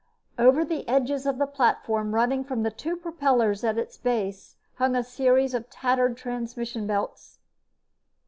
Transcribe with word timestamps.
Over 0.39 0.65
the 0.65 0.89
edges 0.89 1.27
of 1.27 1.37
the 1.37 1.45
platform, 1.45 2.15
running 2.15 2.43
from 2.43 2.63
the 2.63 2.71
two 2.71 2.95
propellers 2.95 3.63
in 3.63 3.77
its 3.77 3.97
base, 3.97 4.55
hung 4.79 4.95
a 4.95 5.03
series 5.03 5.53
of 5.53 5.69
tattered 5.69 6.17
transmission 6.17 6.87
belts. 6.87 7.37